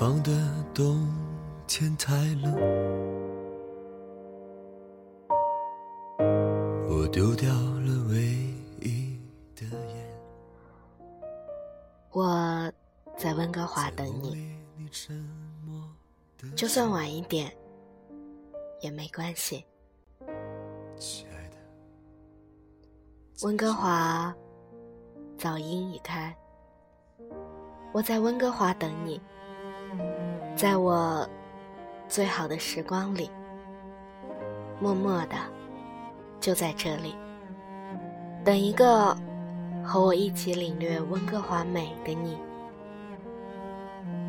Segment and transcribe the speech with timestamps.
[0.00, 0.32] 方的
[0.72, 1.06] 冬
[1.66, 2.54] 天太冷，
[6.88, 8.16] 我丢掉了唯
[8.80, 9.20] 一
[9.54, 10.20] 的烟。
[12.12, 12.72] 我
[13.18, 14.58] 在温哥华等你，
[16.56, 17.54] 就算晚一点
[18.80, 19.66] 也没关系。
[20.96, 21.56] 亲爱的，
[23.42, 24.34] 温哥华
[25.36, 26.34] 早莺已开，
[27.92, 29.20] 我在温哥华等你，
[30.60, 31.26] 在我
[32.06, 33.30] 最好的时光里，
[34.78, 35.36] 默默的
[36.38, 37.14] 就在这里，
[38.44, 39.16] 等一个
[39.82, 42.36] 和我一起领略温哥华美的你。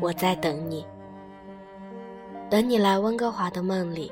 [0.00, 0.86] 我在等你，
[2.48, 4.10] 等你来温哥华的梦里，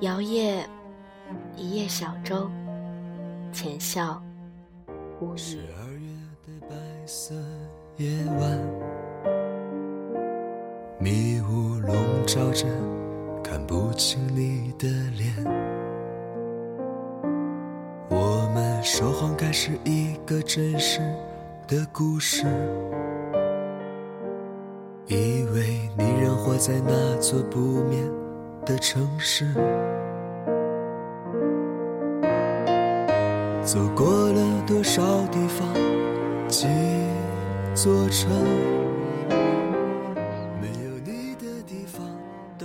[0.00, 0.66] 摇曳
[1.56, 2.50] 一叶小舟，
[3.52, 4.22] 浅笑
[5.18, 5.60] 无十。
[5.78, 6.10] 二月
[6.46, 6.76] 的白
[7.06, 7.34] 色
[7.96, 8.06] 夜
[8.38, 8.60] 晚，
[11.00, 11.94] 迷雾笼
[12.26, 12.66] 罩着，
[13.40, 15.32] 看不清你的脸。
[18.10, 20.98] 我们说谎该是一个真实
[21.68, 22.44] 的故事，
[25.06, 28.04] 以为你仍活在那座不眠
[28.66, 29.46] 的城市。
[33.62, 35.68] 走过了多少地方，
[36.48, 36.66] 几
[37.72, 38.28] 座城，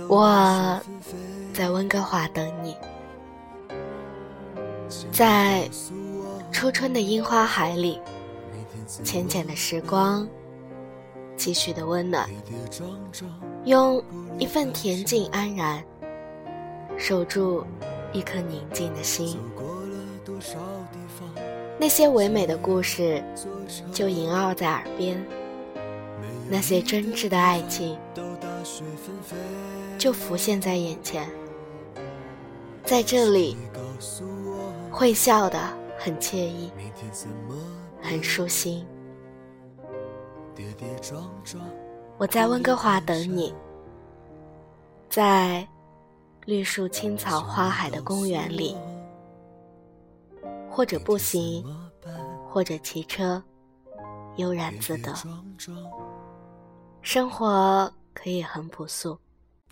[0.08, 0.80] 我
[1.52, 2.76] 在温哥华等你，
[5.10, 5.68] 在
[6.52, 8.00] 初春的樱花海里，
[9.02, 10.28] 浅浅的时光，
[11.36, 12.28] 继续的温暖，
[13.64, 14.02] 用
[14.38, 15.82] 一份恬静安然，
[16.96, 17.64] 守住
[18.12, 19.38] 一颗宁静的心。
[21.78, 23.22] 那些唯美的故事
[23.92, 25.24] 就萦绕在耳边，
[26.48, 29.36] 那些真挚的爱情都大雪纷飞。
[30.04, 31.26] 就浮现在眼前。
[32.84, 33.56] 在这里，
[34.92, 35.58] 会笑的
[35.98, 36.70] 很惬意，
[38.02, 38.86] 很舒心。
[42.18, 43.54] 我在温哥华等你，
[45.08, 45.66] 在
[46.44, 48.76] 绿树青草花海的公园里，
[50.70, 51.64] 或者步行，
[52.50, 53.42] 或者骑车，
[54.36, 55.14] 悠然自得。
[57.00, 59.18] 生活可以很朴素，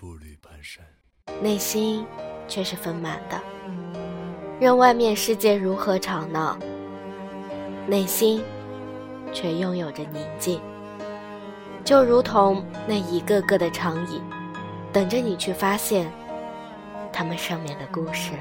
[0.03, 0.81] 步履蹒跚。
[1.41, 2.05] 内心
[2.49, 3.41] 却是丰满的。
[4.59, 6.59] 任外面世界如何吵闹，
[7.87, 8.43] 内心
[9.33, 10.61] 却拥有着宁静。
[11.85, 14.21] 就如同那一个个的长椅，
[14.93, 16.11] 等着你去发现
[17.13, 18.33] 他们上面的故事。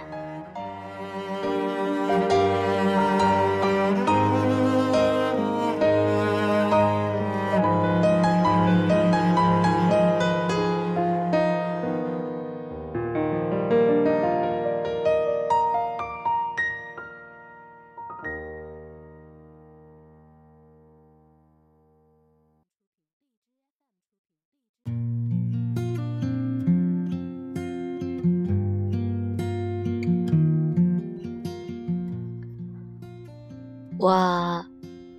[34.01, 34.65] 我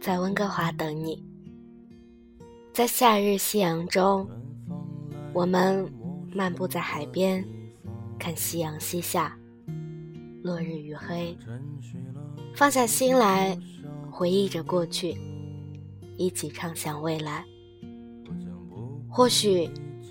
[0.01, 1.25] 在温哥华等你，
[2.73, 4.29] 在夏日夕阳中，
[5.33, 5.89] 我们
[6.35, 7.47] 漫步在海边，
[8.19, 9.39] 看夕阳西下，
[10.43, 11.39] 落日余晖，
[12.57, 13.57] 放下心来，
[14.11, 15.17] 回忆着过去，
[16.17, 17.45] 一起畅想未来。
[19.09, 19.71] 或许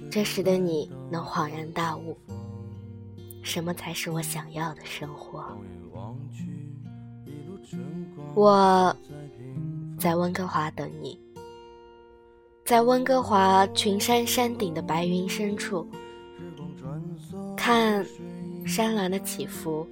[0.09, 2.16] 这时的你能恍然大悟，
[3.44, 5.58] 什么才是我想要的生活。
[8.34, 8.96] 我
[10.00, 11.19] 在温哥华等你，
[12.64, 15.85] 在温哥华群山山顶的白云深处，
[17.58, 18.05] 看
[18.66, 19.85] 山峦的起伏，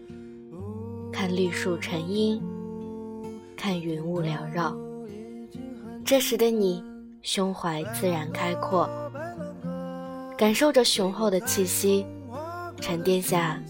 [1.12, 2.42] 看绿树成荫，
[3.58, 4.74] 看云雾缭绕。
[6.06, 6.82] 这时的你，
[7.22, 8.90] 胸怀自然开阔，
[10.38, 12.06] 感受着雄厚的气息，
[12.80, 13.62] 沉淀下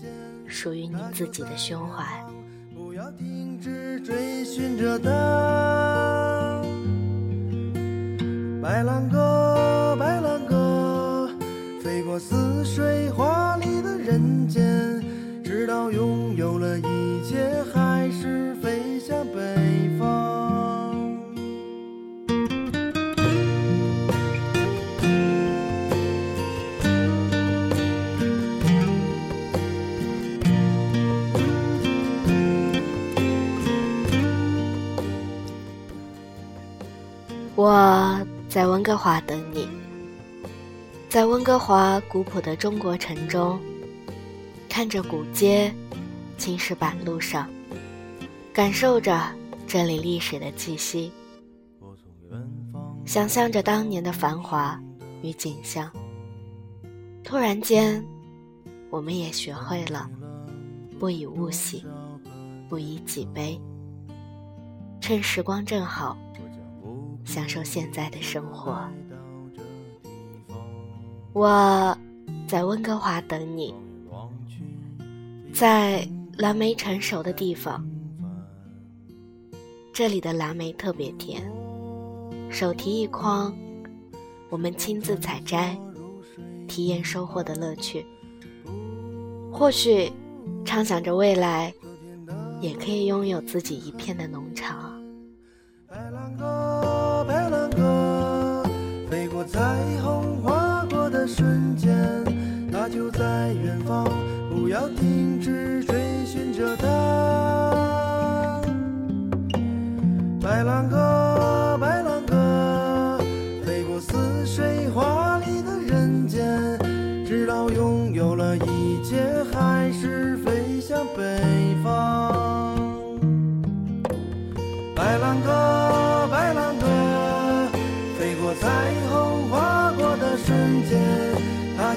[0.45, 2.23] 属于你自己的胸怀。
[3.99, 6.61] 追寻着它。
[8.61, 9.18] 白兰鸽，
[37.71, 39.69] 我在温哥华等你。
[41.07, 43.59] 在温哥华古朴的中国城中，
[44.67, 45.71] 看着古街、
[46.35, 47.47] 青石板路上，
[48.51, 49.21] 感受着
[49.67, 51.11] 这里历史的气息，
[53.05, 54.81] 想象着当年的繁华
[55.21, 55.91] 与景象。
[57.23, 58.03] 突然间，
[58.89, 60.09] 我们也学会了
[60.99, 61.85] 不以物喜，
[62.67, 63.61] 不以己悲，
[64.99, 66.17] 趁时光正好，
[67.29, 68.83] 享受现在的生活。
[71.31, 71.95] 我
[72.47, 73.71] 在温哥华等你，
[75.53, 76.09] 在
[76.39, 77.87] 蓝莓成熟的地方。
[79.93, 81.47] 这里的蓝莓特别甜，
[82.49, 83.55] 手提一筐，
[84.49, 85.77] 我们亲自采摘，
[86.67, 88.03] 体验收获的乐趣。
[89.53, 90.11] 或许，
[90.65, 91.71] 畅想着未来，
[92.59, 94.99] 也可以拥有自己一片的农场。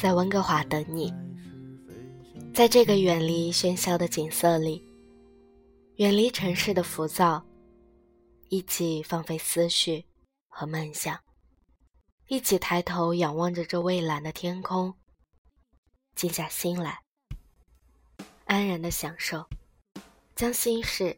[0.00, 1.12] 在温哥华等你，
[2.54, 4.82] 在这个远离喧嚣的景色里，
[5.96, 7.44] 远离城市的浮躁，
[8.48, 10.02] 一起放飞思绪
[10.48, 11.18] 和梦想，
[12.28, 14.94] 一起抬头仰望着这蔚蓝的天空，
[16.14, 17.02] 静下心来，
[18.46, 19.46] 安然的享受，
[20.34, 21.14] 将心事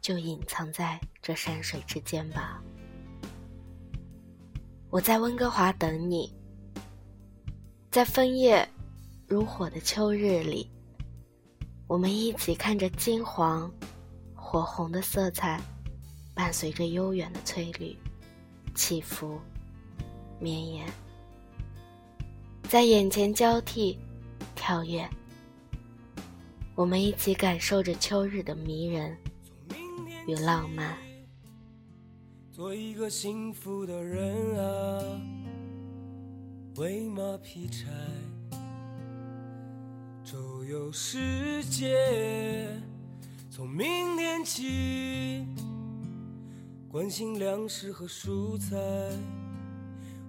[0.00, 2.62] 就隐藏在这山水之间吧。
[4.88, 6.37] 我在温哥华等你。
[7.98, 8.64] 在枫叶
[9.26, 10.70] 如火的秋日里，
[11.88, 13.68] 我们一起看着金黄、
[14.36, 15.60] 火红的色彩，
[16.32, 17.96] 伴随着悠远的翠绿，
[18.72, 19.40] 起伏
[20.38, 20.86] 绵延，
[22.68, 23.98] 在眼前交替
[24.54, 25.04] 跳跃。
[26.76, 29.18] 我们一起感受着秋日的迷人
[30.28, 30.96] 与浪漫。
[32.52, 35.47] 做一个幸福的人啊。
[36.78, 37.88] 喂马劈柴，
[40.22, 41.98] 周游世界。
[43.50, 45.44] 从明天起，
[46.88, 48.76] 关心粮食和蔬菜。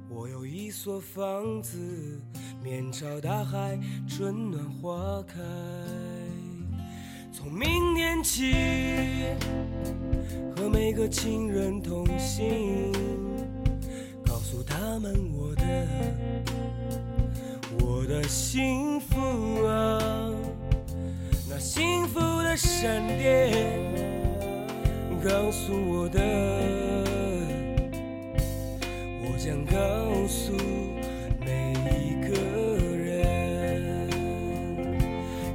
[0.10, 2.20] 我有一所房子，
[2.64, 5.38] 面朝大海，春暖花开。
[7.32, 8.56] 从明天起，
[10.58, 12.92] 和每个亲人同行，
[15.00, 15.64] 们我的。
[17.82, 20.00] 我的幸福啊，
[21.50, 23.80] 那幸福的闪电
[25.24, 26.20] 告诉我的，
[29.22, 30.54] 我将告诉
[31.40, 32.36] 每一个
[32.98, 34.10] 人，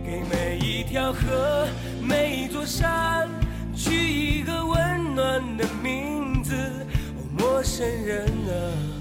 [0.04, 1.66] 给每一条河、
[2.00, 3.28] 每一座山
[3.74, 8.93] 取一个温暖的名字，哦，陌生人啊，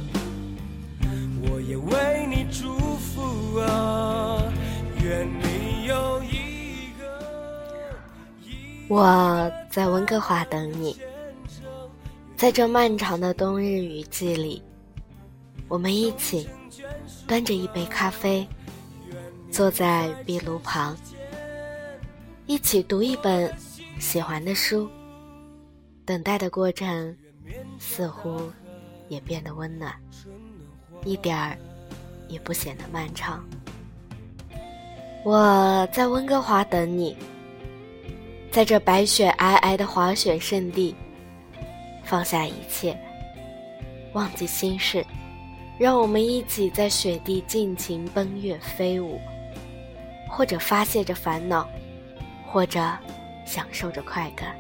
[1.94, 3.22] 为你祝福。
[8.90, 10.96] 我在温哥华等你，
[12.36, 14.62] 在这漫长的冬日雨季里，
[15.68, 16.48] 我们一起
[17.28, 18.48] 端着一杯咖啡，
[19.52, 20.96] 坐在壁炉旁，
[22.46, 23.52] 一起读一本
[24.00, 24.88] 喜欢的书。
[26.06, 27.16] 等待的过程
[27.80, 28.52] 似乎
[29.08, 29.92] 也变得温暖，
[31.04, 31.58] 一点儿
[32.34, 33.42] 也不显得漫长。
[35.24, 37.16] 我在温哥华等你。
[38.52, 40.94] 在这白雪皑皑的滑雪圣地，
[42.04, 42.96] 放下一切，
[44.14, 45.04] 忘记心事，
[45.80, 49.20] 让我们一起在雪地尽情奔跃飞舞，
[50.30, 51.68] 或者发泄着烦恼，
[52.46, 52.80] 或者
[53.44, 54.56] 享受着快感。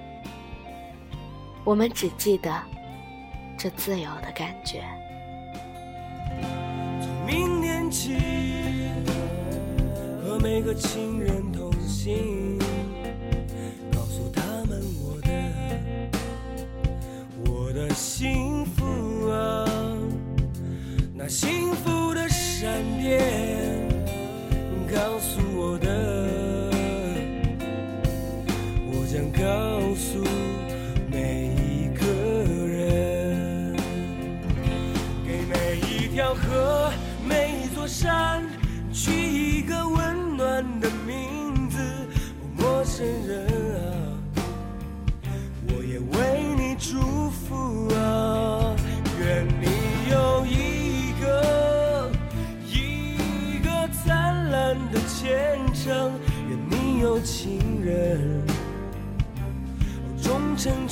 [1.64, 2.52] 我们只记得，
[3.56, 4.82] 这自由的感觉。
[10.24, 12.58] 和每个亲人同行，
[13.92, 15.30] 告诉他们我的
[17.46, 19.64] 我的幸福啊，
[21.14, 21.63] 那幸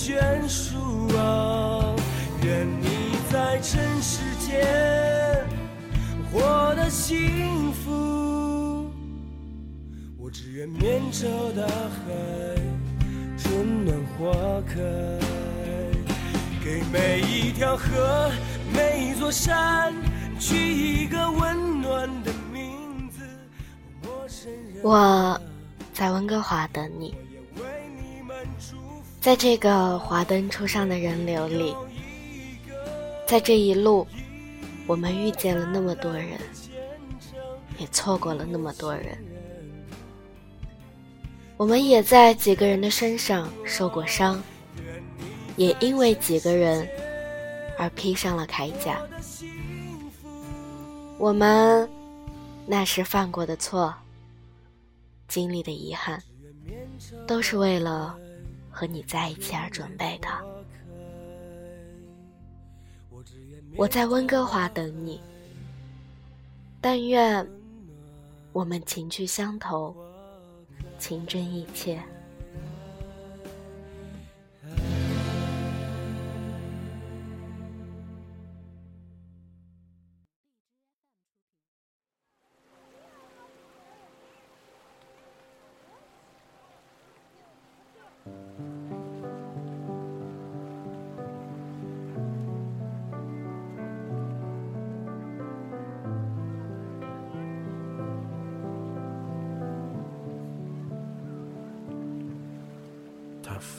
[0.02, 0.76] 眷属
[1.16, 1.96] 啊！
[2.44, 5.46] 愿你在尘世间
[6.32, 8.90] 活得幸福。
[10.18, 12.12] 我只愿面朝大海，
[13.38, 14.34] 春暖花
[14.68, 14.74] 开。
[16.64, 18.32] 给每一条河、
[18.74, 19.94] 每一座山，
[20.40, 23.22] 取一个温暖的名字。
[24.02, 25.40] 陌生人，我
[25.94, 27.14] 在温哥华等你，
[29.22, 31.76] 在这个华灯初上的人流里，
[33.28, 34.08] 在这一路，
[34.88, 36.40] 我们遇见了那么多人，
[37.78, 39.16] 也错过了那么多人。
[41.56, 44.42] 我们也在几个人的身上受过伤，
[45.56, 46.90] 也因为几个人
[47.78, 49.00] 而披上了铠甲。
[51.20, 51.88] 我们
[52.66, 53.94] 那时犯过的错，
[55.28, 56.20] 经历的遗憾，
[57.28, 58.18] 都是为了
[58.72, 60.28] 和你在一起而准备的。
[63.76, 65.22] 我在温哥华等你，
[66.80, 67.48] 但愿
[68.52, 69.96] 我们情趣相投，
[70.98, 72.02] 情真意切。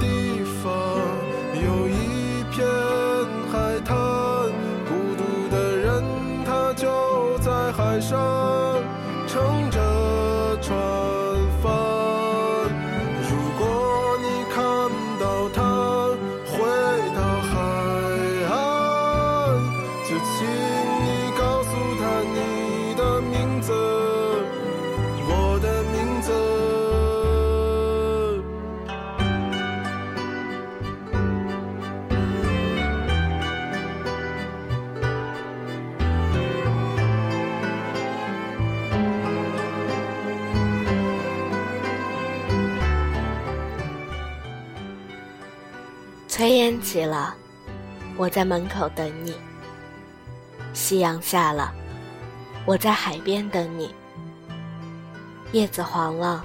[0.00, 0.72] 地方，
[1.54, 2.66] 有一片
[3.50, 3.96] 海滩，
[4.88, 5.22] 孤独
[5.54, 6.04] 的人
[6.44, 8.82] 他就在海上
[9.26, 9.80] 乘着
[46.36, 47.34] 炊烟起了，
[48.18, 49.32] 我在门口等你；
[50.74, 51.72] 夕阳下了，
[52.66, 53.88] 我在海边等你；
[55.52, 56.44] 叶子黄了，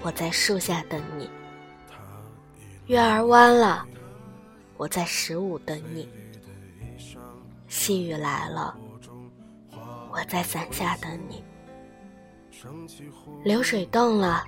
[0.00, 1.28] 我在树下等你；
[2.86, 3.86] 月儿弯了，
[4.78, 6.08] 我在十五等你；
[7.68, 8.74] 细雨来了，
[10.10, 11.44] 我在伞下等你；
[13.44, 14.46] 流水动了，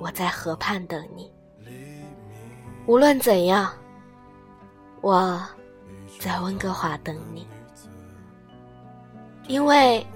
[0.00, 1.32] 我在河畔等你。
[2.86, 3.72] 无论怎样，
[5.00, 5.40] 我
[6.18, 7.46] 在温哥华等你。
[9.46, 10.06] 因为，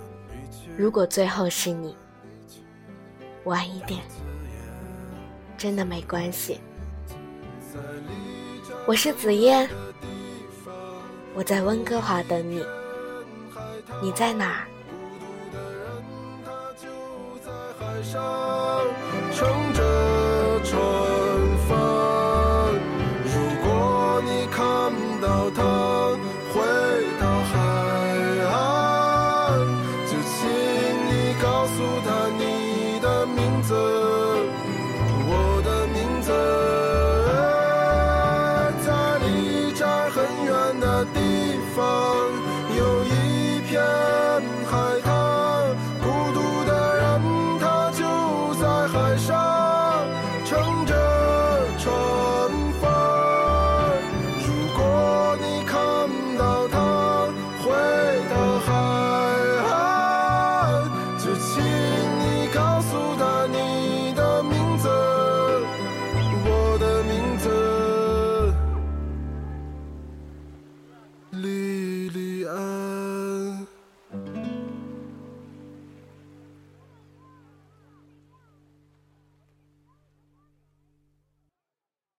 [0.76, 1.96] 如果最后是你，
[3.44, 4.02] 晚一点，
[5.56, 6.60] 真的没关系。
[8.86, 9.66] 我是紫嫣，
[11.34, 12.62] 我在温哥华等你。
[14.02, 14.68] 你在哪儿？